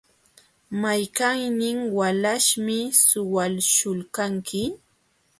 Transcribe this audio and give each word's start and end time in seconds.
¿Mayqannin 0.81 1.77
walaśhmi 1.97 2.77
suwaśhulqanki? 3.05 4.63